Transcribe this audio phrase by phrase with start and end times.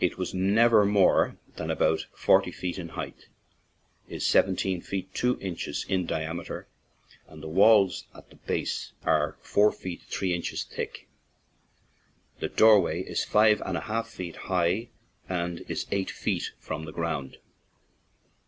[0.00, 3.28] It was never more than about forty feet in height,
[4.08, 6.66] is seventeen feet two inches in diameter,
[7.28, 11.06] and the walls at the base are four feet three inches thick;
[12.40, 14.88] the doorway is five and a half feet high
[15.28, 17.36] and is eight feet from the ground.